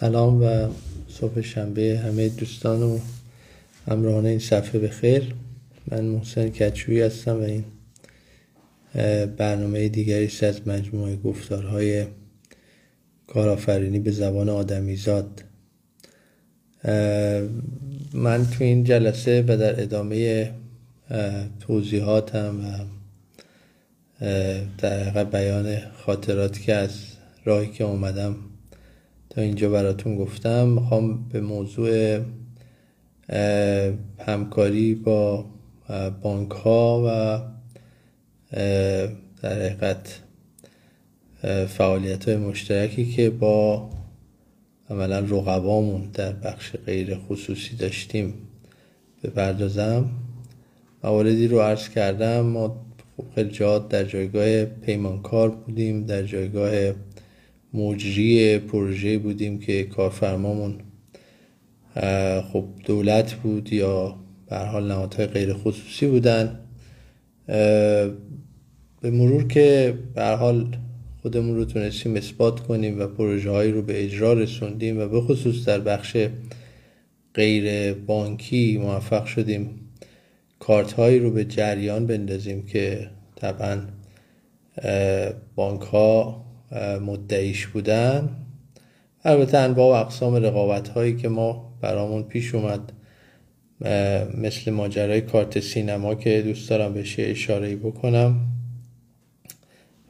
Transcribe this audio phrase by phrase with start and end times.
[0.00, 0.68] سلام و
[1.08, 2.98] صبح شنبه همه دوستان و
[3.88, 5.34] همراهان این صفحه به خیر.
[5.90, 7.64] من محسن کچوی هستم و این
[9.36, 12.06] برنامه دیگری از مجموعه گفتارهای
[13.26, 15.42] کارآفرینی به زبان آدمیزاد.
[18.14, 20.50] من تو این جلسه و در ادامه
[21.60, 22.84] توضیحاتم و
[24.78, 26.90] در بیان خاطراتی که از
[27.44, 28.36] راهی که اومدم
[29.34, 32.20] تا اینجا براتون گفتم می‌خوام به موضوع
[34.18, 35.44] همکاری با
[36.22, 37.40] بانک ها و
[39.42, 40.20] در حقیقت
[41.68, 43.90] فعالیت های مشترکی که با
[44.90, 48.34] عملا رقبامون در بخش غیر خصوصی داشتیم
[49.24, 50.10] بپردازم.
[51.04, 52.84] مواردی رو عرض کردم ما
[53.34, 56.92] خیلی جات در جایگاه پیمانکار بودیم در جایگاه
[57.74, 60.74] مجری پروژه بودیم که کارفرمامون
[62.52, 64.16] خب دولت بود یا
[64.50, 66.60] به حال نهادهای غیر خصوصی بودن.
[69.00, 70.76] به مرور که به حال
[71.22, 75.64] خودمون رو تونستیم اثبات کنیم و پروژه هایی رو به اجرا رسوندیم و به خصوص
[75.64, 76.16] در بخش
[77.34, 79.70] غیر بانکی موفق شدیم.
[80.58, 83.80] کارت هایی رو به جریان بندازیم که طبعا
[85.54, 86.43] بانک ها
[87.02, 88.28] مدعیش بودن
[89.24, 92.92] البته انواع و اقسام رقابت هایی که ما برامون پیش اومد
[94.38, 98.40] مثل ماجرای کارت سینما که دوست دارم بهش اشاره بکنم.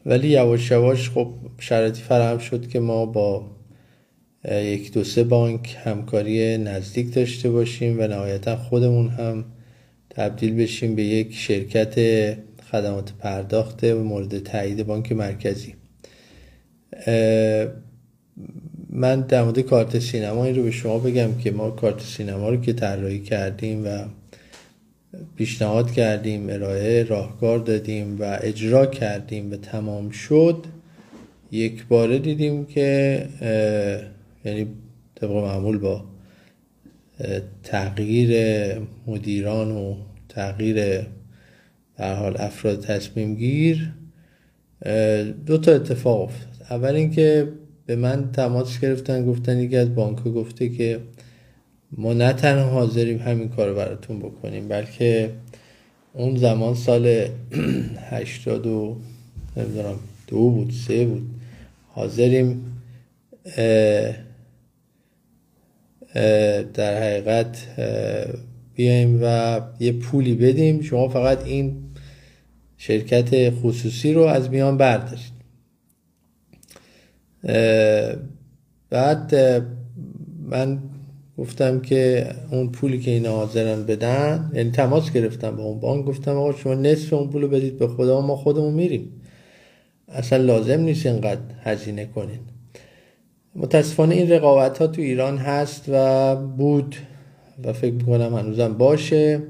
[0.06, 3.50] ولی یواش یواش خب شرایطی فراهم شد که ما با
[4.50, 9.44] یک دو سه بانک همکاری نزدیک داشته باشیم و نهایتا خودمون هم
[10.10, 11.94] تبدیل بشیم به یک شرکت
[12.70, 15.74] خدمات پرداخته و مورد تایید بانک مرکزی.
[18.90, 22.56] من در مورد کارت سینما این رو به شما بگم که ما کارت سینما رو
[22.56, 24.04] که طراحی کردیم و
[25.36, 30.64] پیشنهاد کردیم ارائه راهکار دادیم و اجرا کردیم و تمام شد
[31.52, 33.28] یک باره دیدیم که
[34.44, 34.66] یعنی
[35.14, 36.04] طبق معمول با
[37.62, 38.32] تغییر
[39.06, 39.94] مدیران و
[40.28, 41.06] تغییر
[41.98, 43.92] در حال افراد تصمیم گیر
[45.46, 46.53] دو تا اتفاق افتاد.
[46.70, 47.48] اول اینکه
[47.86, 51.00] به من تماس گرفتن گفتن یکی از بانک گفته که
[51.92, 55.30] ما نه تنها حاضریم همین کار رو براتون بکنیم بلکه
[56.12, 57.26] اون زمان سال
[58.10, 58.96] هشتاد و
[59.56, 61.30] نمی‌دونم دو بود سه بود
[61.88, 62.80] حاضریم
[66.74, 67.66] در حقیقت
[68.74, 70.82] بیایم و یه پولی بدیم.
[70.82, 71.76] شما فقط این
[72.76, 75.33] شرکت خصوصی رو از میان بردارید.
[78.90, 79.34] بعد
[80.50, 80.78] من
[81.38, 86.36] گفتم که اون پولی که اینا حاضرن بدن یعنی تماس گرفتم با اون بانک گفتم
[86.36, 89.20] آقا شما نصف اون پولو بدید به خدا ما خودمون میریم.
[90.08, 92.40] اصلا لازم نیست اینقدر هزینه کنین.
[93.56, 96.96] متاسفانه این رقابت ها تو ایران هست و بود
[97.64, 99.42] و فکر می‌کنم هنوزم باشه.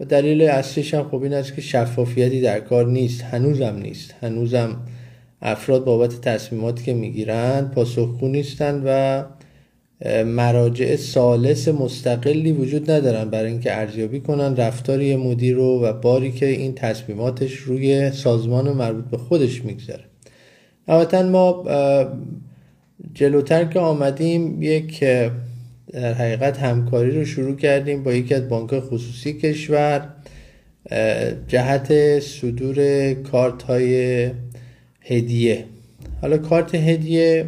[0.00, 3.22] و دلیل اصلیش هم خب این است که شفافیتی در کار نیست.
[3.22, 4.14] هنوزم نیست.
[4.20, 4.76] هنوزم
[5.42, 9.24] افراد بابت تصمیماتی که می‌گیرند پاسخگو نیستند و
[10.24, 14.56] مراجع سالس مستقلی وجود ندارن برای اینکه ارزیابی کنن.
[14.56, 20.04] رفتار یه مدیر رو و باری که این تصمیماتش روی سازمان مربوط به خودش می‌گذاره.
[20.88, 21.64] البته ما
[23.14, 25.04] جلوتر که آمدیم یک
[25.92, 30.08] در حقیقت همکاری رو شروع کردیم با یکی از بانک خصوصی کشور
[31.48, 34.30] جهت صدور کارت های
[35.02, 35.64] هدیه.
[36.20, 37.46] حالا کارت هدیه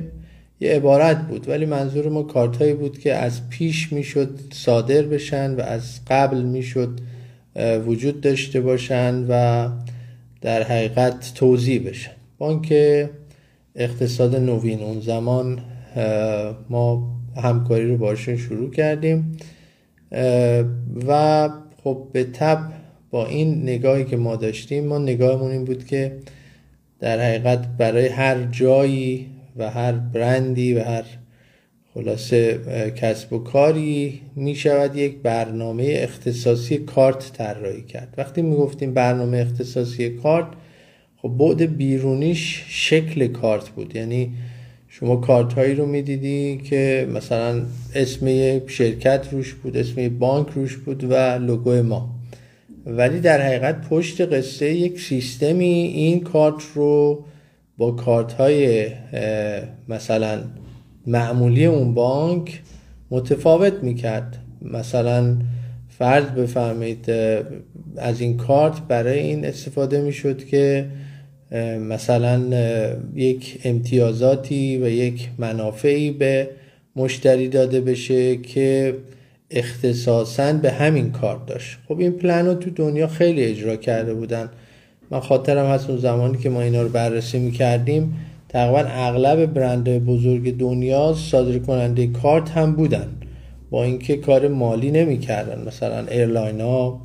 [0.61, 5.55] یه عبارت بود ولی منظور ما کارت هایی بود که از پیش می‌شد صادر بشن
[5.55, 7.01] و از قبل می‌شد
[7.87, 9.69] وجود داشته باشن و
[10.41, 12.13] در حقیقت توضیح بشن.
[12.39, 12.75] بانک
[13.77, 15.59] اقتصاد نوین اون زمان
[16.71, 19.37] ما همکاری رو باشون شروع کردیم
[21.09, 21.49] و
[21.85, 22.73] خب به تب
[23.11, 26.13] با این نگاهی که ما داشتیم ما نگاهمون این بود که
[27.03, 29.27] در حقیقت برای هر جایی
[29.57, 31.05] و هر برندی و هر
[31.95, 32.59] خلاصه
[32.97, 38.15] کسب و کاری می شود یک برنامه اختصاصی کارت طراحی کرد.
[38.19, 40.47] وقتی می گفتیم برنامه اختصاصی کارت
[41.17, 43.97] خب بعد بیرونیش شکل کارت بود.
[43.97, 44.33] یعنی
[44.89, 47.63] شما کارت هایی رو می‌دیدی که مثلا
[47.95, 48.27] اسم
[48.67, 52.22] شرکت روش بود اسم بانک روش بود و لوگو ما.
[52.87, 55.65] ولی در حقیقت پشت قصه یک سیستمی
[55.95, 57.25] این کارت رو
[57.79, 58.87] با کارت های
[59.89, 60.43] مثلا
[61.07, 62.61] معمولی اون بانک
[63.11, 64.39] متفاوت می‌کرد.
[64.63, 65.37] مثلا
[65.89, 67.11] فرض بفرمایید
[67.97, 70.87] از این کارت برای این استفاده می‌شد که
[71.81, 72.43] مثلا
[73.15, 76.49] یک امتیازاتی و یک منافعی به
[76.97, 78.95] مشتری داده بشه که
[79.53, 81.79] اختصاصا به همین کارت داشت.
[81.89, 84.51] خب این پلن رو تو دنیا خیلی اجرا کرده بودن.
[85.11, 88.15] من خاطرم هست اون زمانی که ما اینا رو بررسی می‌کردیم
[88.49, 93.09] تقریبا اغلب برند بزرگ دنیا صادر کننده کارت هم بودن.
[93.71, 95.65] با اینکه کار مالی نمی‌کردن.
[95.67, 97.01] مثلا airline ها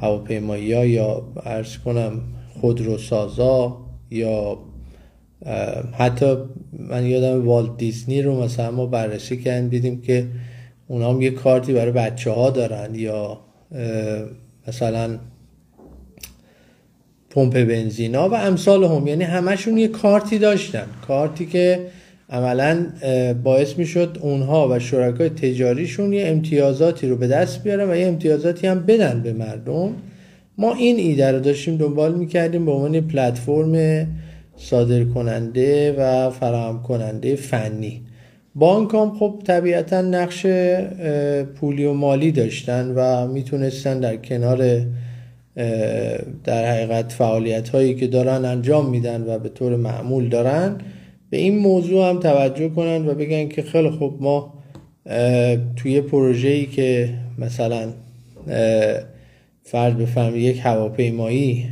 [0.00, 2.20] هواپیمایی ها یا عرض کنم
[2.60, 3.76] خودروسازا
[4.10, 4.58] یا
[5.92, 6.36] حتی
[6.72, 10.26] من یادم والت دیزنی رو مثلا ما بررسی کردیم دیدیم که
[10.88, 13.40] اونا هم یه کارتی برای بچه ها دارن یا
[14.68, 15.18] مثلا
[17.30, 19.06] پمپ بنزینا و امثالهم.
[19.06, 20.86] یعنی همشون یه کارتی داشتن.
[21.06, 21.80] کارتی که
[22.30, 22.86] عملا
[23.44, 28.66] باعث می‌شد اونها و شرکای تجاریشون یه امتیازاتی رو به دست بیارن و یه امتیازاتی
[28.66, 29.90] هم بدن به مردم.
[30.58, 34.06] ما این ایده رو داشتیم دنبال می‌کردیم به عنوان پلتفرم
[34.56, 38.02] صادر کننده و فراهم کننده فنی.
[38.58, 40.46] بانک هم خب طبیعتا نقش
[41.54, 44.80] پولی و مالی داشتن و می‌تونستن در کنار
[46.44, 50.78] در حقیقت فعالیت هایی که دارن انجام میدن و به طور معمول دارن
[51.30, 54.54] به این موضوع هم توجه کنن و بگن که خیلی خوب ما
[55.76, 57.92] توی پروژه‌ای که مثلا
[59.62, 61.64] فرد بفهم یک هواپیمایی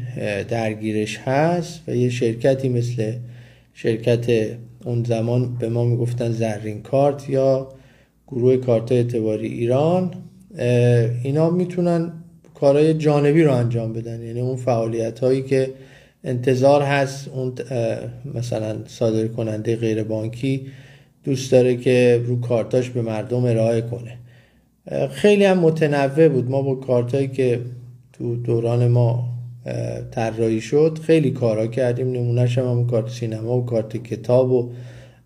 [0.48, 3.12] درگیرش هست و یه شرکتی مثل
[3.75, 4.26] شرکت
[4.84, 7.69] اون زمان به ما می‌گفتن زرین کارت یا
[8.28, 10.10] گروه کارت اعتباری ایران
[11.25, 12.12] اینا می‌تونن
[12.54, 14.22] کارهای جانبی رو انجام بدن.
[14.22, 15.70] یعنی اون فعالیت هایی که
[16.25, 17.52] انتظار هست اون
[18.34, 20.66] مثلا صادر کننده غیر بانکی
[21.25, 24.19] دوست داره که رو کارتاش به مردم ارائه کنه.
[25.08, 26.50] خیلی هم متنوع بود.
[26.50, 27.60] ما با کارتایی که
[28.12, 29.33] تو دوران ما
[30.11, 30.99] طراحی شد.
[31.02, 32.12] خیلی کارا کردیم.
[32.12, 34.72] نمونهش هم, هم کارت سینما و کارت کتاب و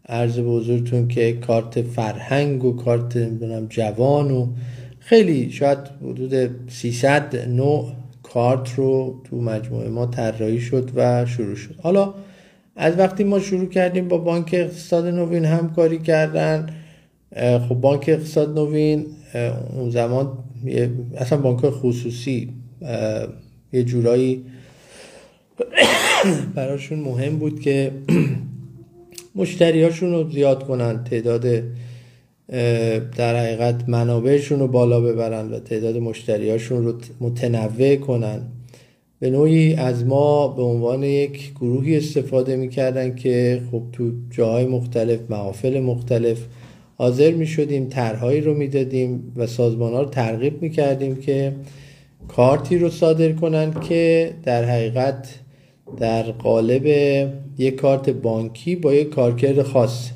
[0.09, 4.47] عرض به حضورتون که کارت فرهنگ و کارت نمی‌دونم جوان و
[4.99, 7.93] خیلی شاید حدود 300 نوع
[8.23, 11.75] کارت رو تو مجموعه ما طراحی شد و شروع شد.
[11.83, 12.15] حالا
[12.77, 16.67] از وقتی ما شروع کردیم با بانک اقتصاد نوین همکاری کردن
[17.69, 19.07] خب بانک اقتصاد نوین
[19.77, 20.39] اون زمان
[21.17, 22.53] اصلا بانک خصوصی
[23.73, 24.45] یه جورایی
[26.55, 27.93] براشون مهم بود که
[29.35, 31.63] مشتریاشون رو زیاد کنن تعداد
[33.17, 38.43] در حقیقت منابعشون رو بالا ببرن و تعداد مشتریاشون رو متنوع کنن.
[39.21, 45.21] به نوعی از ما به عنوان یک گروهی استفاده می‌کردن که خب تو جاهای مختلف
[45.31, 46.39] محافل مختلف
[46.97, 51.53] حاضر می شدیم طرحهایی رو می‌دادیم و سازمان ها رو ترغیب می کردیم که
[52.29, 55.35] کارتی رو صادر کنن که در حقیقت
[55.97, 56.87] در قالب
[57.59, 60.11] یک کارت بانکی با یک کارکرد خاص.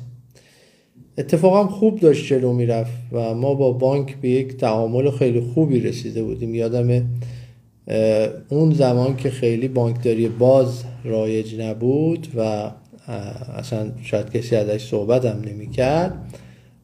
[1.17, 6.23] اتفاقا خوب داشت جلو می‌رفت و ما با بانک به یک تعامل خیلی خوبی رسیده
[6.23, 6.55] بودیم.
[6.55, 7.05] یادم
[8.49, 12.71] اون زمان که خیلی بانکداری باز رایج نبود و
[13.57, 16.13] اصلا شاید کسی ازش صحبت هم نمی کرد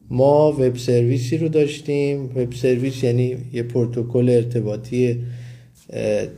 [0.09, 2.25] ما وب سرویسی رو داشتیم.
[2.36, 5.19] وب سرویس یعنی یه پروتکل ارتباطی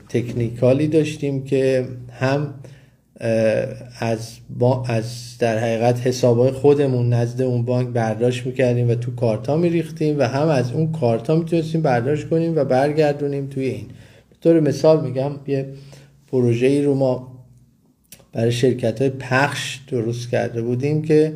[0.10, 2.54] تکنیکالی داشتیم که هم
[4.00, 9.58] از, با از در حقیقت حسابهای خودمون نزد اون بانک برداشت می‌کردیم و تو کارتا
[9.58, 13.86] میریختیم و هم از اون کارتا می‌تونستیم برداشت کنیم و برگردونیم توی این.
[14.30, 15.66] به طور مثال میگم یه
[16.32, 17.32] پروژه ای رو ما
[18.34, 21.34] برای شرکت های پخش درست کرده بودیم که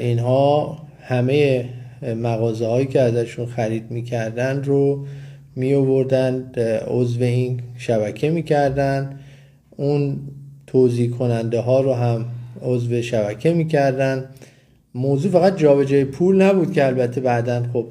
[0.00, 1.64] اینها همه
[2.16, 5.06] مغازه هایی که ازشون خرید می‌کردن رو
[5.56, 6.52] می آوردن
[6.88, 9.18] عضو این شبکه می‌کردن.
[9.76, 10.16] اون
[10.66, 12.24] توضیح کننده ها رو هم
[12.62, 14.24] عضو شبکه می‌کردن.
[14.94, 17.86] موضوع فقط جابجایی پول نبود که البته بعدا خب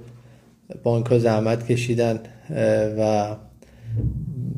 [0.84, 2.20] بانک ها زحمت کشیدن
[3.00, 3.28] و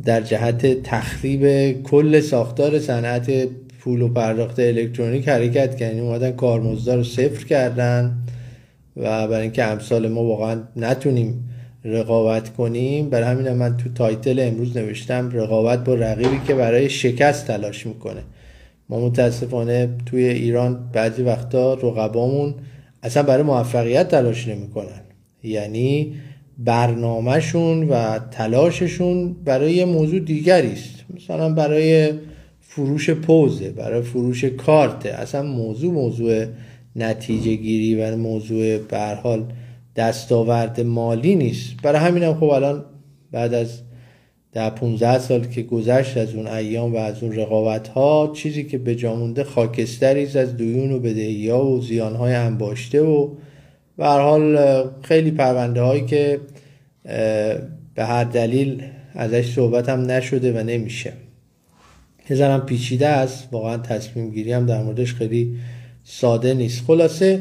[0.05, 3.31] در جهت تخریب کل ساختار صنعت
[3.79, 5.99] پول و پرداخت الکترونیک حرکت کردن.
[5.99, 8.17] اومدن کارمزدا رو صفر کردن.
[8.97, 11.49] و برای اینکه امثال ما واقعا نتونیم
[11.83, 17.47] رقابت کنیم برای همین من تو title امروز نوشتم رقابت با رقیبی که برای شکست
[17.47, 18.21] تلاش می‌کنه.
[18.89, 22.53] ما متاسفانه توی ایران بعضی وقتا رقبامون
[23.03, 25.01] اصلا برای موفقیت تلاش نمی‌کنن.
[25.43, 26.13] یعنی
[26.57, 31.05] برنامهشون و تلاششون برای یه موضوع دیگری است.
[31.15, 32.13] مثلا برای
[32.61, 36.45] فروش پوزه برای فروش کارت اصلا موضوع موضوع
[36.95, 38.77] نتیجه گیری و موضوع
[39.15, 39.45] حال
[39.95, 41.81] دستاورد مالی نیست.
[41.83, 42.85] برای همینم خب الان
[43.31, 43.81] بعد از
[44.51, 48.77] در 15 سال که گذشت از اون ایام و از اون رقابت ها چیزی که
[48.77, 53.29] به جامونده خاکستری از دیون و بدهی ها و زیان های انباشته و
[53.97, 54.59] به حال
[55.01, 56.39] خیلی پرونده هایی که
[57.95, 58.83] به هر دلیل
[59.15, 61.13] ازش صحبت هم نشده و نمیشه.
[62.29, 63.47] یه پیچیده است.
[63.51, 65.57] واقعا تصمیم گیری هم در موردش خیلی
[66.07, 66.83] ساده نیست.
[66.87, 67.39] خلاصه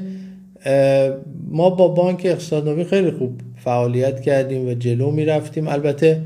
[1.51, 5.69] ما با بانک اقتصاد خیلی خوب فعالیت کردیم و جلو می‌رفتیم.
[5.69, 6.21] البته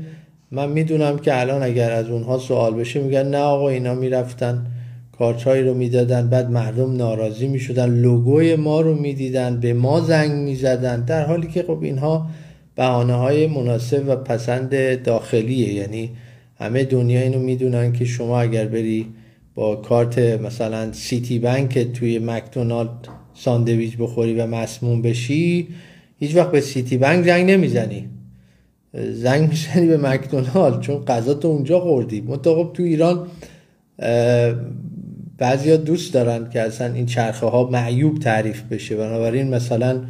[0.51, 4.65] من می‌دونم که الان اگر از اونها سوال بشه میگن نه آقا اینا می‌رفتن
[5.17, 11.05] کارچایی رو می‌دادن بعد مردم ناراضی می‌شدن لوگوی ما رو می‌دیدن به ما زنگ می‌زدن.
[11.05, 12.27] در حالی که خب اینها
[12.75, 15.73] بحانه های مناسب و پسند داخلیه.
[15.73, 16.09] یعنی
[16.59, 19.07] همه دنیا اینو می‌دونن که شما اگر بری
[19.59, 25.67] با کارت مثلا سیتی بنک توی مکدونالد ساندویچ بخوری و مسموم بشی
[26.19, 28.09] هیچ وقت به سیتی بنک زنگ نمی‌زنی.
[29.11, 32.21] زنگ می‌زنی به مکدونالد چون غذا تو اونجا خوردی.
[32.21, 33.27] منتها تو ایران
[35.37, 38.95] بعضیا دوست دارن که اصلا این چرخه ها معیوب تعریف بشه.
[38.95, 40.01] بنابراین مثلا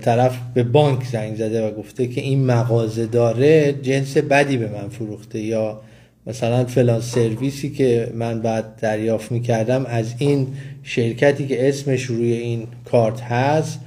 [0.00, 4.88] طرف به بانک زنگ زده و گفته که این مغازه داره جنس بدی به من
[4.88, 5.80] فروخته یا
[6.26, 10.46] مثلا فلان سرویسی که من بعد دریافت می‌کردم از این
[10.82, 13.80] شرکتی که اسمش روی این کارت هست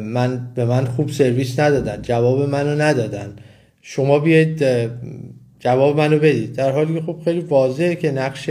[0.00, 3.32] من به من خوب سرویس ندادن جواب منو ندادن.
[3.82, 4.64] شما بیاید
[5.60, 6.52] جواب منو بدید.
[6.52, 8.50] در حالی که خب خیلی واضحه که نقش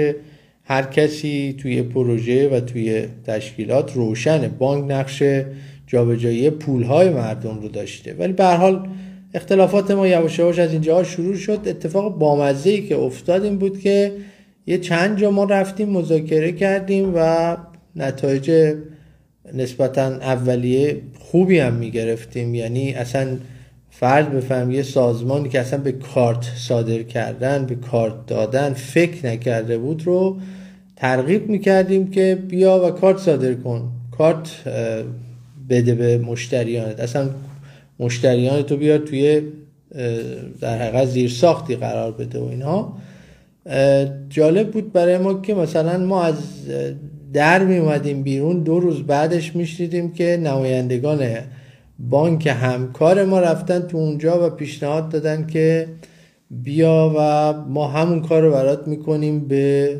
[0.63, 4.47] هر کسی توی پروژه و توی تشکیلات روشنه.
[4.47, 5.23] بانک نقش
[5.87, 8.13] جابجایی پولهای مردم رو داشته.
[8.13, 8.87] ولی به حال
[9.37, 11.59] اختلافات ما یواش یواش از اینجا شروع شد.
[11.65, 14.11] اتفاق بامزه ای که افتاد این بود که
[14.67, 17.57] یه چند جا ما رفتیم مذاکره کردیم و
[17.95, 18.75] نتایج
[19.53, 22.55] نسبتا اولیه خوبی هم می‌گرفتیم.
[22.55, 23.37] یعنی اصلا
[23.89, 29.77] فرض بفهم یه سازمانی که اصلا به کارت صادر کردن به کارت دادن فکر نکرده
[29.77, 30.37] بود رو
[30.95, 33.91] ترغیب می‌کردیم که بیا و کارت صادر کن.
[34.17, 34.49] کارت
[35.69, 36.99] بده به مشتریانت.
[36.99, 37.29] اصلا
[37.99, 39.41] مشتریان تو بیار توی
[40.61, 42.97] در حقیقت زیر ساختی قرار بده و اینها.
[44.29, 46.35] جالب بود برای ما که مثلا ما از
[47.33, 51.27] در می اومدیم بیرون دو روز بعدش میشنیدیم که نمایندگان
[51.99, 55.87] بانک همکار ما رفتن تو اونجا و پیشنهاد دادن که
[56.51, 59.99] بیا و ما همون کار رو برات می‌کنیم به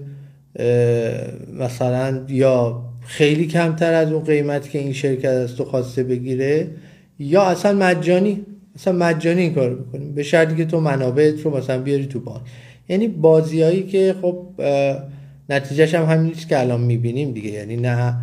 [1.60, 6.68] مثلا یا خیلی کمتر از اون قیمت که این شرکت از تو خواسته بگیره.
[7.19, 8.45] یا اصلا مجانی
[8.75, 12.41] اصلا مجانی این کار بکنیم به شرطی که تو منابعت رو مثلا بیاری تو بانک
[12.89, 14.45] یعنی بازیایی که خب
[15.50, 17.50] نتیجهش هم همین که الان می‌بینیم دیگه.
[17.50, 18.15] یعنی نه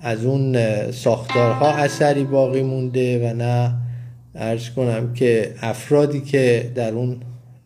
[0.00, 0.56] از اون
[0.90, 3.72] ساختارها اثری باقی مونده و نه
[4.34, 7.16] ارز کنم که افرادی که در اون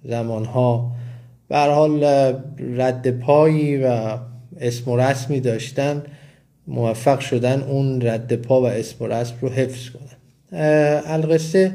[0.04, 0.92] زمانها
[1.48, 2.04] به حال
[2.76, 4.18] رد پایی و
[4.60, 6.02] اسم و رسمی داشتن
[6.66, 10.23] موفق شدن اون رد پا و اسم و رسم رو حفظ کنن.
[11.06, 11.72] القصه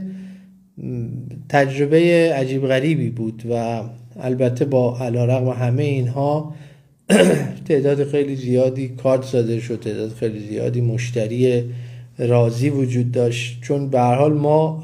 [1.49, 3.81] تجربه عجیب غریبی بود و
[4.19, 4.91] البته با
[5.45, 6.55] و همه اینها
[7.67, 11.63] تعداد خیلی زیادی کارت زده شد تعداد خیلی زیادی مشتری
[12.17, 13.61] راضی وجود داشت.
[13.61, 14.83] چون به حال ما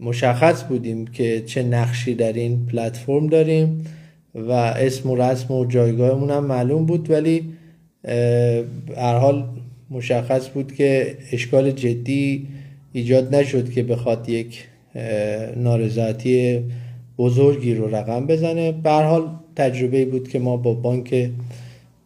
[0.00, 3.86] مشخص بودیم که چه نقشی در این پلتفرم داریم
[4.34, 7.52] و اسم و رسم و جایگاهمون هم معلوم بود ولی
[8.96, 9.44] هر حال
[9.90, 12.48] مشخص بود که اشکال جدی
[12.92, 14.68] ایجاد نشد که بخواد یک
[15.56, 16.64] نارضایتی
[17.18, 18.72] بزرگی رو رقم بزنه.
[18.72, 21.30] به حال تجربه بود که ما با بانک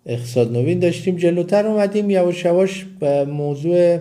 [0.07, 1.17] اقتصاد نوین داشتیم.
[1.17, 3.99] جلوتر اومدیم یواش یواش به موضوع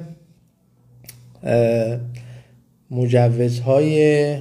[2.91, 4.37] مجوزهای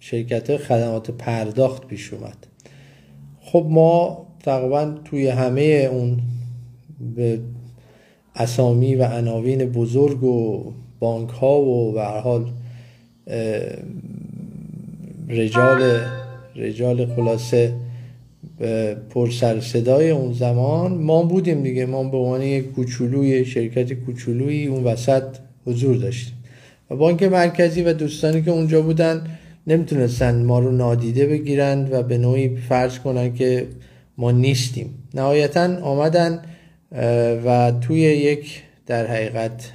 [0.00, 2.46] شرکت خدمات پرداخت پیش اومد.
[3.40, 6.18] خب ما تقریبا توی همه اون
[7.16, 7.40] به
[8.36, 12.50] اسامی و عناوین بزرگ و بانک ها و به حال
[15.28, 16.00] رجال
[16.56, 17.72] رجال خلاصه
[19.10, 21.86] پر سر صدای اون زمان ما بودیم دیگه.
[21.86, 25.22] ما به عنوان یک کوچولوی شرکت کوچولویی اون وسط
[25.66, 26.34] حضور داشتیم.
[26.90, 29.26] و بانک مرکزی و دوستانی که اونجا بودن
[29.66, 33.66] نمی‌تونستن ما رو نادیده بگیرن و به نوعی فرض کنن که
[34.18, 34.94] ما نیستیم.
[35.14, 36.42] نهایتا آمدن
[37.44, 39.70] و توی یک در حقیقت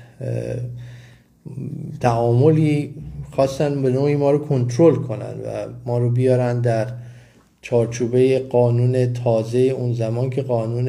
[2.00, 2.94] تعاملی
[3.32, 6.88] خواستن به نوعی ما رو کنترل کنن و ما رو بیارن در
[7.62, 10.86] چارچوبه قانون تازه اون زمان که قانون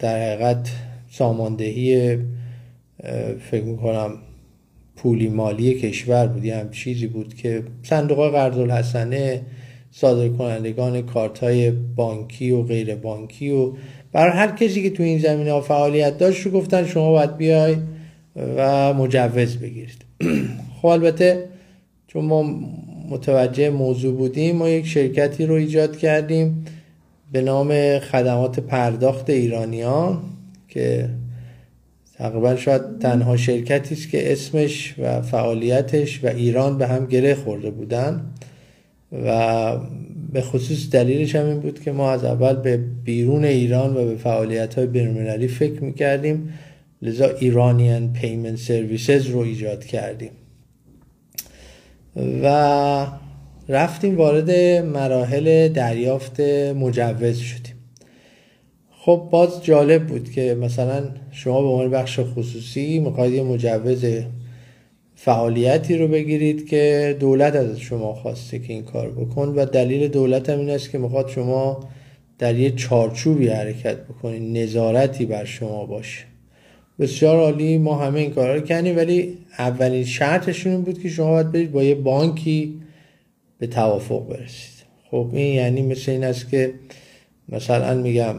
[0.00, 0.70] در حقیقت
[1.10, 2.18] ساماندهی
[3.50, 4.10] فکر می‌کنم
[4.96, 6.44] پولی مالی کشور بود.
[6.44, 9.42] هم چیزی بود که صندوق قرض الحسنه
[9.90, 13.72] صادر کنندگان کارت های بانکی و غیر بانکی و
[14.12, 17.76] برای هر کسی که تو این زمین ها فعالیت داشت رو گفتن شما باید بیای
[18.36, 20.04] و مجوز بگیرید.
[20.82, 21.44] خب البته
[22.06, 22.42] چون ما
[23.08, 26.64] متوجه موضوع بودیم ما یک شرکتی رو ایجاد کردیم
[27.32, 30.22] به نام خدمات پرداخت ایرانیان
[30.68, 31.08] که
[32.18, 37.70] تقریبا شاید تنها شرکتی است که اسمش و فعالیتش و ایران به هم گره خورده
[37.70, 38.32] بودن.
[39.24, 39.76] و
[40.32, 44.16] به خصوص دلیلش هم این بود که ما از اول به بیرون ایران و به
[44.16, 46.52] فعالیت های بینالمللی فکر می‌کردیم
[47.02, 50.30] لذا ایرانیان پیمنت سرویسز رو ایجاد کردیم.
[52.42, 53.06] و
[53.68, 54.50] رفتیم وارد
[54.84, 56.40] مراحل دریافت
[56.76, 57.74] مجوز شدیم.
[58.90, 64.04] خب باز جالب بود که مثلا شما به عنوان بخش خصوصی می‌خواید یه مجوز
[65.14, 70.50] فعالیتی رو بگیرید که دولت از شما خواسته که این کار بکن و دلیل دولت
[70.50, 71.88] هم این است که می‌خواد شما
[72.38, 76.31] در یه چارچوبی حرکت بکنید نظارتی بر شما باشه.
[77.02, 81.30] بسیار عالی ما همه این کارا رو کردیم ولی اولین شرطشون این بود که شما
[81.30, 82.80] باید برید با یه بانکی
[83.58, 84.72] به توافق برسید.
[85.10, 86.74] خب این یعنی مثل این است که
[87.48, 88.34] مثلا میگم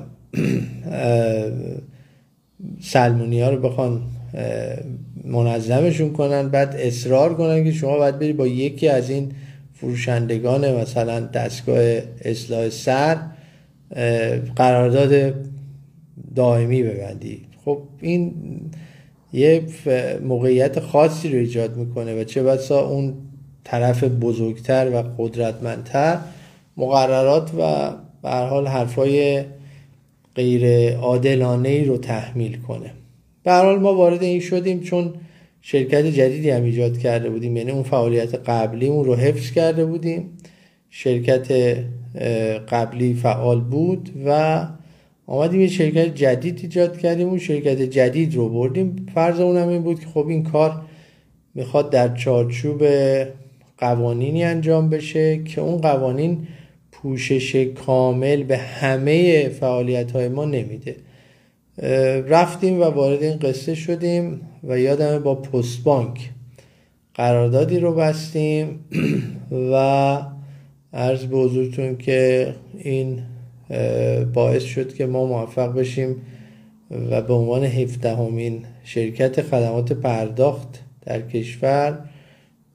[2.81, 4.01] سلمونی ها رو بخوان
[5.23, 9.31] منظمشون کنن بعد اصرار کنن که شما باید برید با یکی از این
[9.73, 11.83] فروشندگان مثلا دستگاه
[12.21, 13.17] اصلاح سر
[14.55, 15.33] قرارداد
[16.35, 18.33] دائمی ببندی خب این
[19.33, 19.63] یه
[20.23, 23.13] موقعیت خاصی رو ایجاد می‌کنه و چه بسا اون
[23.63, 26.17] طرف بزرگتر و قدرتمندتر
[26.77, 27.91] مقررات و
[28.21, 29.43] به حال حرفای
[30.35, 32.91] غیر عادلانه ای رو تحمیل کنه.
[33.43, 35.13] به حال ما وارد این شدیم چون
[35.61, 37.57] شرکت جدیدی هم ایجاد کرده بودیم.
[37.57, 40.37] یعنی اون فعالیت قبلی اون رو حفظ کرده بودیم.
[40.89, 41.77] شرکت
[42.69, 44.59] قبلی فعال بود و
[45.27, 47.27] آمدیم یه شرکت جدید ایجاد کردیم.
[47.27, 49.05] اون شرکت جدید رو بردیم.
[49.13, 50.81] فرض اونم این بود که خب این کار
[51.55, 52.83] می‌خواد در چارچوب
[53.77, 56.47] قوانینی انجام بشه که اون قوانین
[56.91, 60.95] پوشش کامل به همه فعالیت های ما نمیده.
[62.27, 66.29] رفتیم و وارد این قصه شدیم و یادمه با پست بانک
[67.13, 68.79] قراردادی رو بستیم
[69.73, 70.17] و
[70.93, 73.21] عرض به حضورتون که این
[74.33, 76.15] باعث شد که ما موفق بشیم
[77.09, 81.99] و به عنوان هفدهمین شرکت خدمات پرداخت در کشور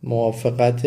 [0.02, 0.86] موافقت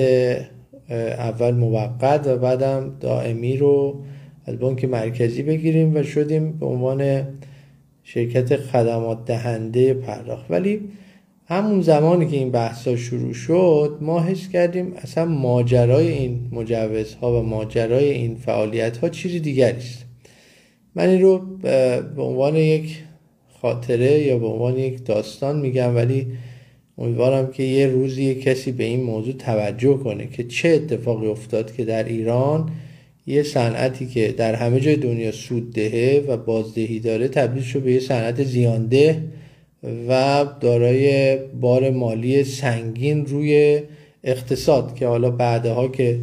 [1.17, 4.03] اول موقت و بعدم دائمی رو
[4.45, 7.27] از بانک مرکزی بگیریم و شدیم به عنوان
[8.03, 10.51] شرکت خدمات دهنده پرداخت.
[10.51, 10.81] ولی
[11.51, 17.43] همون زمانی که این بحثا شروع شد ما حس کردیم اصلا ماجرای این مجوزها و
[17.43, 20.05] ماجرای این فعالیت ها چیز دیگری است.
[20.95, 21.41] من این رو
[22.15, 22.97] به عنوان یک
[23.61, 26.27] خاطره یا به عنوان یک داستان میگم ولی
[26.97, 31.85] امیدوارم که یه روزی کسی به این موضوع توجه کنه که چه اتفاقی افتاد که
[31.85, 32.71] در ایران
[33.27, 37.93] یه صنعتی که در همه جای دنیا سود دهه و بازدهی داره تبدیل شد به
[37.93, 39.30] یه صنعت زیانده.
[39.83, 43.81] و دارای بار مالی سنگین روی
[44.23, 46.19] اقتصاد که حالا بعدها که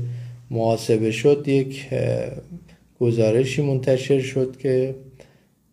[0.50, 1.88] محاسبه شد یک
[3.00, 4.94] گزارشی منتشر شد که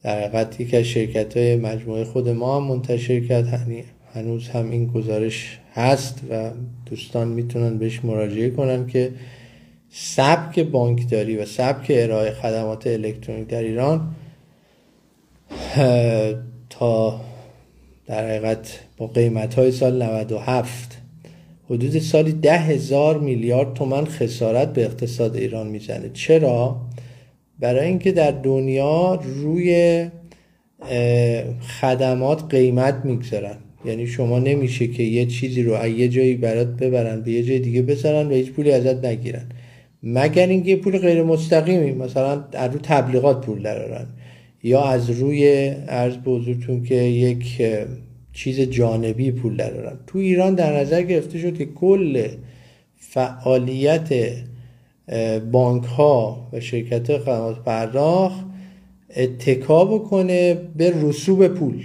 [0.04, 3.68] در حقیقت یک از شرکت های مجموعه خود ما هم منتشر کرد.
[4.14, 6.52] هنوز هم این گزارش هست و
[6.86, 9.12] دوستان می‌تونن بهش مراجعه کنن که
[9.90, 14.16] سبک بانکداری و سبک ارائه خدمات الکترونیک در ایران
[16.70, 17.22] تا
[18.08, 20.98] در حقیقت با قیمت های سال 97
[21.70, 26.10] حدود سالی ده هزار میلیارد تومن خسارت به اقتصاد ایران می‌زنه.
[26.14, 26.82] چرا؟
[27.60, 30.08] برای اینکه در دنیا روی
[31.82, 33.58] خدمات قیمت می‌گذارن.
[33.86, 37.60] یعنی شما نمیشه که یه چیزی رو از یه جایی برات ببرن به یه جای
[37.60, 39.50] دیگه بذارن و هیچ پولی ازت نگیرن.
[40.04, 44.08] مگر اینکه پول غیر مستقیمی مثلا از رو تبلیغات پول درارن
[44.66, 47.62] یا از روی عرض به حضورتون که یک
[48.34, 52.28] چیز جانبی پول درارن تو ایران در نظر گرفته شد که کل
[52.96, 54.14] فعالیت
[55.52, 58.46] بانک ها و شرکت خدمات پرداخت
[59.16, 61.84] اتکا بکنه به رسوب پول.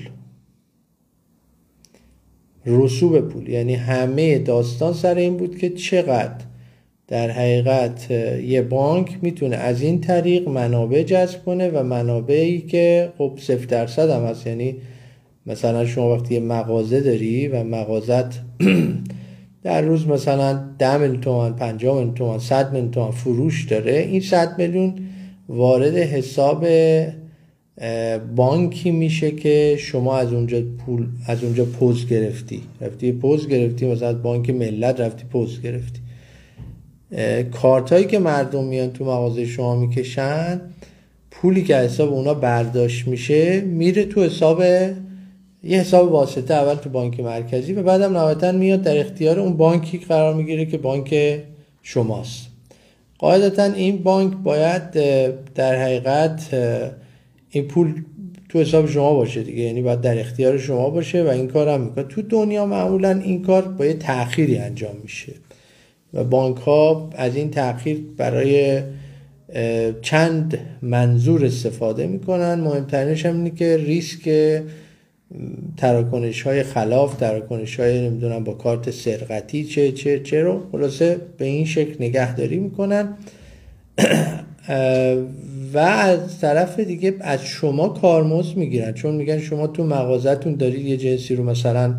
[2.67, 3.49] رسوب پول.
[3.49, 6.45] یعنی همه داستان سر این بود که چقدر
[7.11, 8.11] در حقیقت
[8.45, 14.11] یه بانک می‌تونه از این طریق منابع جذب کنه و منابعی که خب صفر درصد
[14.11, 14.47] هم هست.
[14.47, 14.77] یعنی
[15.47, 18.27] مثلا شما وقتی یه مغازه داری و مغازت
[19.63, 24.21] در روز مثلا ده میلیون تومن 50 میلیون تومن 100 میلیون تومن فروش داره این
[24.21, 24.95] 100 میلیون
[25.49, 26.67] وارد حساب
[28.37, 32.63] بانکی میشه که شما از اونجا پول از اونجا پوز گرفتی.
[32.81, 36.01] رفتی پوز گرفتی مثلا بانک ملت رفتی پوز گرفتی.
[37.53, 40.61] کارت هایی که مردم میان تو مغازه شما می‌کشن
[41.31, 44.63] پولی که حساب اونا برداشت میشه میره تو حساب
[45.65, 49.99] یه حساب واسطه اول تو بانک مرکزی و بعدم نهایتا میاد در اختیار اون بانکی
[49.99, 51.41] قرار می‌گیره که بانک
[51.83, 52.47] شماست.
[53.19, 54.93] قاعدتا این بانک باید
[55.55, 56.49] در حقیقت
[57.51, 57.95] این پول
[58.49, 61.81] تو حساب شما باشه دیگه یعنی باید در اختیار شما باشه و این کار هم
[61.81, 62.05] می‌کنه.
[62.05, 65.33] تو دنیا معمولا این کار با یه تأخیری انجام میشه.
[66.15, 68.83] و بانک ها از این تأخیر برای
[70.03, 72.55] چند منظور استفاده می‌کنن.
[72.55, 74.61] مهمترینش هم اینه که ریسک
[75.77, 81.45] تراکنش های خلاف تراکنش های نمی‌دونم با کارت سرقتی چه چه چه رو خلاصه به
[81.45, 83.09] این شکل نگهداری می‌کنن.
[85.73, 88.93] و از طرف دیگه از شما کارمزد می‌گیرن.
[88.93, 91.95] چون میگن شما تو مغازتون دارید یه جنسی رو مثلا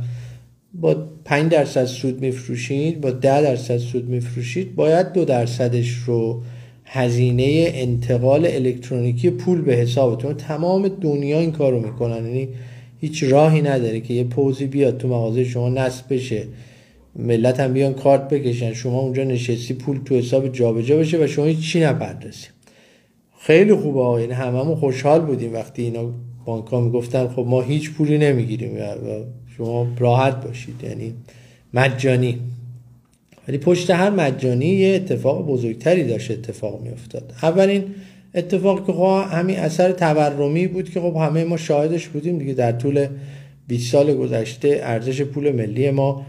[0.74, 6.44] با 5 درصد سود میفروشید با 10 درصد سود میفروشید باید دو درصدش رو
[6.86, 12.26] هزینه انتقال الکترونیکی پول به حسابتون تمام دنیا این کارو می‌کنن.
[12.26, 12.50] یعنی
[13.00, 16.44] هیچ راهی نداره که یه پوزی بیاد تو مغازه شما نصب بشه.
[17.16, 18.74] ملت هم بیان کارت بکشن.
[18.74, 22.48] شما اونجا نشستی پول تو حساب جابجا بشه و شما هیچ چی نپردازی.
[23.40, 26.12] خیلی خوبه ها یعنی هممون خوشحال بودیم وقتی اینا
[26.46, 28.96] بانک ها می‌گفتن خب ما هیچ پولی نمی‌گیریم و
[29.62, 31.14] شما راحت باشید یعنی
[31.74, 32.40] مجانی.
[33.48, 37.34] ولی پشت هر مجانی یه اتفاق بزرگتری داشت اتفاق میافتاد.
[37.44, 37.84] اولین
[38.36, 42.72] اتفاق که خب همین اثر تورمی بود که خب همه ما شاهدش بودیم دیگه در
[42.72, 43.08] طول
[43.68, 46.26] 20 سال گذشته ارزش پول ملی ما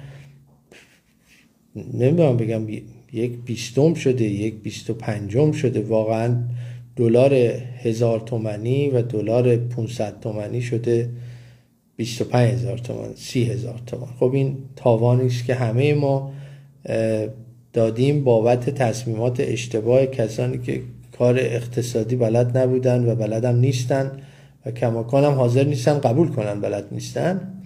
[1.95, 2.69] نمی‌دونم بگم
[3.13, 5.81] یک بیستم شده یک بیست و پنجم شده.
[5.81, 6.37] واقعا
[6.97, 7.35] دلار
[7.83, 11.09] هزار تومنی و دلار 500 تومنی شده.
[12.03, 16.33] 25 هزار تومن سی هزار تومن خب این تاوانی است که همه ما
[17.73, 20.81] دادیم بابت تصمیمات اشتباه کسانی که
[21.19, 24.13] کار اقتصادی بلد نبودن و بلدم نیستن
[24.67, 27.63] و کماکان هم حاضر نیستن قبول کنن بلد نیستن.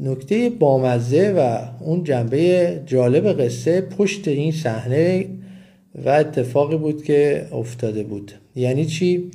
[0.00, 5.26] نکته بامزه و اون جنبه جالب قصه پشت این صحنه
[6.04, 8.32] و اتفاقی بود که افتاده بود.
[8.56, 9.30] یعنی چی؟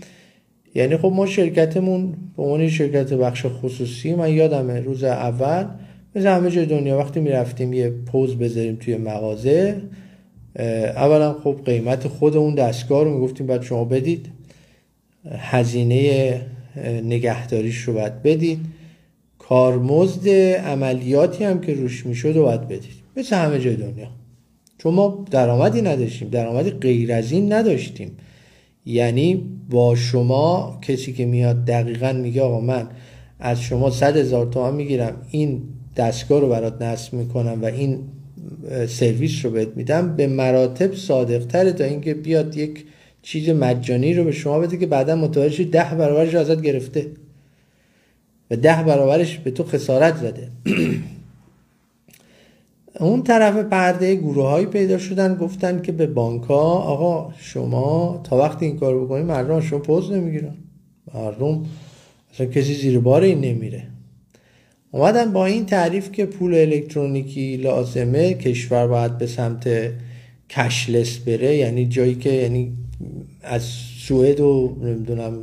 [0.76, 5.66] یعنی خب ما شرکتمون به عنوان شرکت بخش خصوصی من یادمه روز اول
[6.16, 9.82] مثل همه جای دنیا وقتی می‌رفتیم یه پوز بذاریم توی مغازه
[10.96, 14.26] اولا خب قیمت خود اون دستگاه رو می‌گفتیم باید شما بدید.
[15.32, 16.42] هزینه
[17.04, 18.60] نگهداریش رو باید بدید.
[19.40, 22.98] کارمزد عملیاتی هم که روش می‌شد و باید بدید.
[23.18, 24.08] مثل همه جای دنیا.
[24.78, 28.18] چون ما درآمدی نداشتیم درآمدی غیر از این نداشتیم.
[28.88, 32.88] یعنی با شما کسی که میاد دقیقا میگه آقا من
[33.40, 35.62] از شما صد هزار تومن می‌گیرم این
[35.96, 38.00] دستگاه رو برات نصب می‌کنم و این
[38.88, 42.86] سرویس رو بهت میدم به مراتب صادق تره تا اینکه بیاد یک
[43.22, 47.08] چیز مجانی رو به شما بده که بعدا متوجه ده برابرش ازت گرفته
[48.52, 50.50] و ده برابرش به تو خسارت زده.
[53.00, 58.38] اون طرف پرده گروه هایی پیدا شدن گفتن که به بانک ها آقا شما تا
[58.38, 60.56] وقتی این کار بکنید مردم شما پوز نمی‌گیرن.
[61.14, 61.66] مردم
[62.34, 63.84] اصلا کسی زیر بار این نمیره.
[64.92, 69.70] اومدن با این تعریف که پول الکترونیکی لازمه کشور باید به سمت
[70.50, 72.74] کشلس بره یعنی جایی که یعنی
[73.44, 73.64] از
[74.08, 75.34] سوئد و نمی‌دونم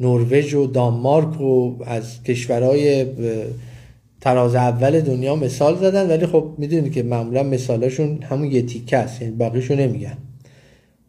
[0.00, 3.06] نروژ و دانمارک و از کشورهای
[4.24, 9.22] تراز اول دنیا مثال زدن ولی خب می‌دونید که معمولا مثالاشون همون یه تیکه است
[9.22, 10.16] یعنی باقیشو نمیگن.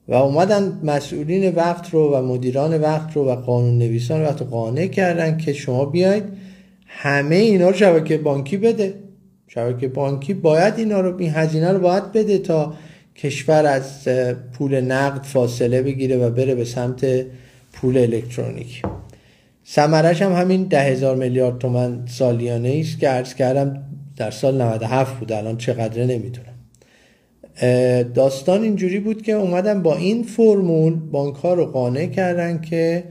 [0.07, 4.87] و اومدن مسئولین وقت رو و مدیران وقت رو و قانون نویسان وقت رو قانع
[4.87, 6.23] کردن که شما بیاید
[6.87, 8.93] همه اینا رو شبکه بانکی بده.
[9.47, 12.73] شبکه بانکی باید اینا رو این هزینه رو باید بده تا
[13.15, 14.07] کشور از
[14.53, 17.25] پول نقد فاصله بگیره و بره به سمت
[17.73, 18.81] پول الکترونیک.
[19.67, 23.83] سمرش هم همین ده هزار میلیارد تومن سالیانه است که عرض کردم
[24.17, 26.53] در سال 97 بود الان چقدره نمی‌دونم.
[28.13, 33.03] داستان اینجوری بود که اومدن با این فرمول بانک ها رو قانع کردن که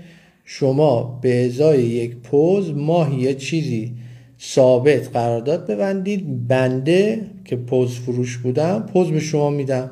[0.45, 3.93] شما به ازای یک پوز ماهی یه چیزی
[4.41, 9.91] ثابت قرارداد ببندید بنده که پوز فروش بودم پوز به شما میدم.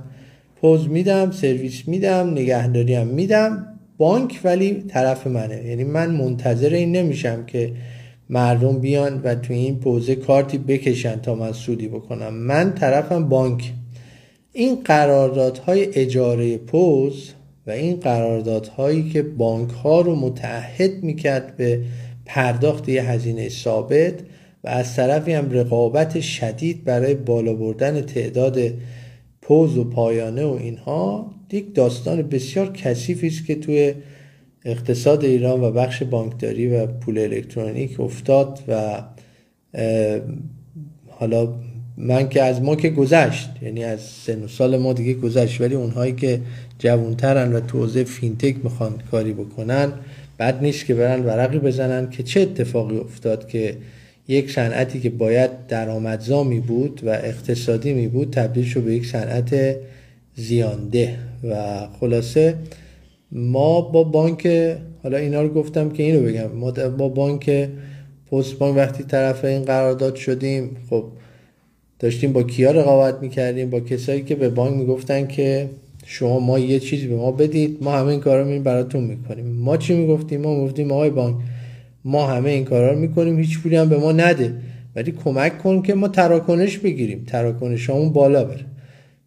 [0.61, 3.72] پوز میدم سرویس میدم نگهداری هم میدم.
[4.03, 5.65] بانک ولی طرف منه.
[5.67, 7.73] یعنی من منتظر این نمیشم که
[8.31, 12.35] مردم بیان و تو این پوزه کارتی بکشن تا من سودی بکنم.
[12.35, 13.73] من طرفم بانک.
[14.53, 17.33] این قراردادهای اجاره پوز
[17.67, 21.81] و این قراردادهایی که بانک ها رو متعهد می‌کرد به
[22.27, 24.15] پرداخت یه هزینه ثابت
[24.65, 28.59] و از طرفی هم رقابت شدید برای بالا بردن تعداد
[29.43, 33.95] پوز و پایانه و اینها یک داستان بسیار کثیفی است که توی
[34.65, 39.03] اقتصاد ایران و بخش بانکداری و پول الکترونیک افتاد و
[41.09, 41.55] حالا
[41.97, 45.75] من که از ما که گذشت یعنی از سن و سال ما دیگه گذشت ولی
[45.75, 46.41] اونهایی که
[46.79, 49.93] جوانترن و تو فینتک می‌خوان کاری بکنن
[50.39, 53.77] بد نیست که برن ورقی بزنن که چه اتفاقی افتاد که
[54.29, 59.07] یک صنعتی که باید درآمدزا می بود و اقتصادی می بود تبدیل شد به یک
[59.07, 59.77] صنعت
[60.35, 61.19] زیانده.
[61.51, 62.55] و خلاصه
[63.33, 64.49] ما با بانک
[65.03, 67.69] حالا اینا رو گفتم که اینو بگم ما با بانک
[68.31, 71.05] پست بانک وقتی طرف این قرارداد شدیم خب
[71.99, 75.69] داشتیم با کیا رقابت می‌کردیم؟ با کسایی که به بانک می‌گفتن که
[76.07, 79.47] شما ما یه چیزی به ما بدید ما همه این کارا رو براتون می‌کنیم.
[79.47, 81.37] ما چی می‌گفتیم؟ ما می‌گفتیم آقای بانک
[82.05, 84.55] ما همه این کارا رو می‌کنیم هیچ پولی هم به ما نده.
[84.97, 87.25] ولی کمک کن که ما تراکنش بگیریم.
[87.27, 88.65] تراکنش همون بالا بره.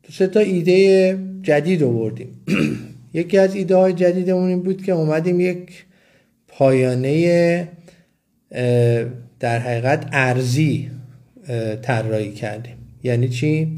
[0.05, 2.27] تو سه تا ایده جدید آوردیم.
[3.13, 5.85] یکی از ایده های جدیدمون این بود که اومدیم یک
[6.47, 7.67] پایانه
[9.39, 10.91] در حقیقت ارزی
[11.81, 12.75] طراحی کردیم.
[13.03, 13.77] یعنی چی؟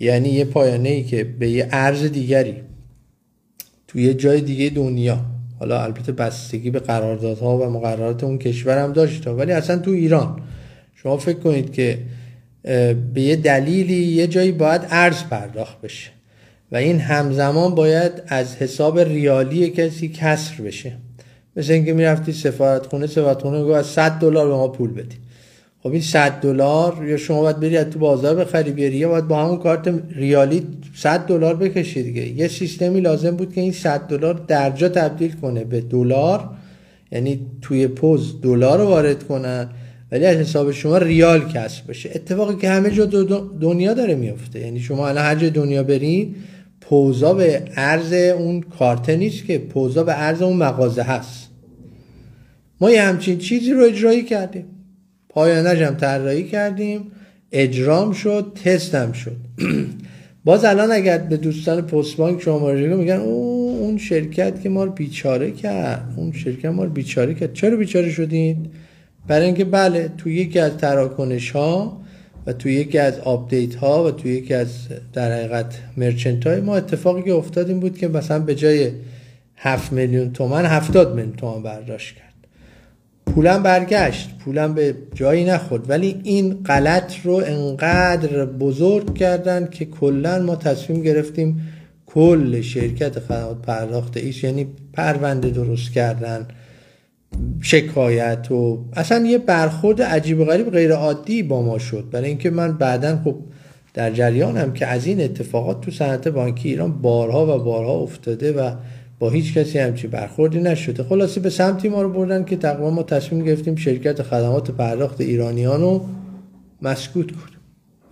[0.00, 2.54] یعنی یه پایانه ای که به یه ارز دیگری
[3.88, 5.20] توی یه جای دیگه دنیا.
[5.58, 10.40] حالا البته بستگی به قراردادها و مقررات اون کشور هم داشت ولی اصلا تو ایران.
[10.94, 11.98] شما فکر کنید که
[13.14, 16.10] به یه دلیلی یه جایی باید ارز پرداخت بشه.
[16.72, 20.92] و این همزمان باید از حساب ریالی کسی کسر بشه.
[21.56, 25.16] مثل اینکه می‌رفتی سفارت خونه سفارت خونه از 100 دلار به ما پول بدی.
[25.82, 29.44] خب این 100 دلار یا شما باید بری تو بازار بخری بیاری یا باید با
[29.44, 32.28] همون کارت ریالی 100 دلار بکشی دیگه.
[32.28, 36.50] یه سیستمی لازم بود که این 100 دلار درجا تبدیل کنه به دلار
[37.12, 39.68] یعنی توی پوز دلار رو وارد کنن.
[40.12, 42.10] ولی از حساب شما ریال کسب بشه.
[42.14, 43.04] اتفاقی که همه جا
[43.60, 44.60] دنیا داره میفته.
[44.60, 46.34] یعنی شما الان هر جای دنیا برین
[46.80, 51.48] پوزا به عرض اون کارت نیست که پوزا به عرض اون مغازه هست.
[52.80, 54.64] ما یه همچین چیزی رو اجرایی کردیم.
[55.28, 57.00] پایانش هم طراحی کردیم.
[57.52, 59.36] اجرام شد تستم شد.
[60.44, 64.84] باز الان اگر به دوستان پست بانک شما مراجعه میگن او اون شرکت که ما
[64.84, 67.52] رو بیچاره کرد اون شرکت ما رو بیچاره کرد.
[67.52, 68.66] چرا بیچاره شدین
[69.26, 72.00] برای اینکه بله تو یکی از تراکنش ها
[72.46, 74.68] و تو یکی از update ها و تو یکی از
[75.12, 78.90] در حقیقت merchant های ما اتفاقی که افتاد این بود که مثلا به جای
[79.56, 82.30] 7 میلیون تومن 70 میلیون تومن برداشت کرد.
[83.26, 85.90] پولم برگشت پولم به جایی نخورد.
[85.90, 91.68] ولی این غلط رو انقدر بزرگ کردن که کلا ما تصمیم گرفتیم
[92.06, 96.48] کل شرکت خدمات پرداخت ایش یعنی پرونده درست کردن
[97.60, 102.10] شکایت و اصلا یه برخورد عجیب و غریب غیر عادی با ما شد.
[102.10, 103.36] برای اینکه من بعدا خب
[103.94, 108.70] در جریانم که از این اتفاقات تو صنعت بانکی ایران بارها و بارها افتاده و
[109.18, 111.02] با هیچ کسی همچی برخوردی نشده.
[111.02, 115.80] خلاصه به سمتی ما رو بردن که تقریبا ما تصمیم گرفتیم شرکت خدمات پرداخت ایرانیان
[115.80, 116.06] رو
[116.82, 117.58] مسکوت کنیم.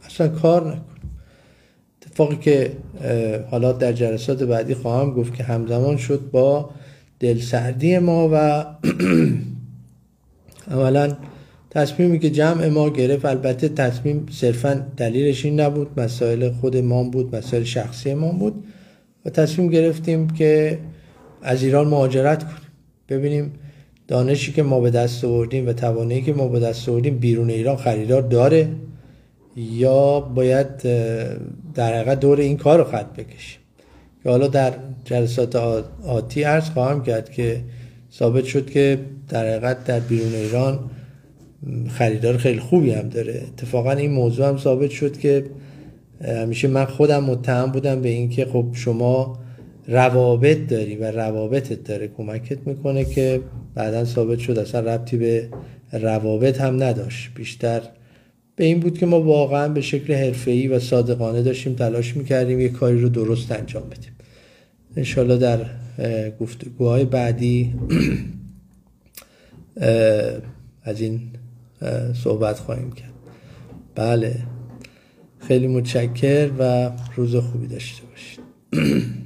[0.06, 0.82] اصلا کار نکنیم.
[2.02, 2.72] اتفاقی که
[3.50, 6.70] حالا در جلسات بعدی خواهم گفت که همزمان شد با
[7.20, 8.64] دلسردی ما و
[10.70, 11.16] اولا
[11.70, 17.36] تصمیمی که جمع ما گرفت البته تصمیم صرفا دلیلش این نبود مسائل خود ما بود
[17.36, 18.64] مسائل شخصی ما بود
[19.24, 20.78] و تصمیم گرفتیم که
[21.42, 22.68] از ایران مهاجرت کنیم.
[23.08, 23.52] ببینیم
[24.08, 27.76] دانشی که ما به دست آوردیم و توانایی که ما به دست آوردیم بیرون ایران
[27.76, 28.68] خریدار داره
[29.56, 30.82] یا باید
[31.74, 33.60] در حقیقت دور این کار رو خط بکشیم.
[34.28, 34.72] که حالا در
[35.04, 35.56] جلسات
[36.06, 37.60] آتی عرض خواهم کرد که
[38.12, 40.78] ثابت شد که در حقیقت در بیرون ایران
[41.88, 43.42] خریدار خیلی خوبی هم داره.
[43.52, 45.44] اتفاقا این موضوع هم ثابت شد که
[46.24, 49.38] همیشه من خودم متهم بودم به اینکه خب شما
[49.86, 52.08] روابط داری و روابطت داره.
[52.08, 53.40] کمکت می‌کنه که
[53.74, 55.48] بعدا ثابت شد اصلا ربطی به
[55.92, 57.30] روابط هم نداشت.
[57.34, 57.80] بیشتر
[58.56, 62.68] به این بود که ما واقعا به شکل حرفه‌ای و صادقانه داشتیم تلاش می‌کردیم یه
[62.68, 64.12] کاری رو درست انجام بدیم.
[64.96, 65.66] انشالله در
[66.40, 67.74] گفتگوهای بعدی
[70.82, 71.20] از این
[72.14, 73.12] صحبت خواهیم کرد.
[73.94, 74.34] بله.
[75.38, 78.40] خیلی متشکر و روز خوبی داشته باشید.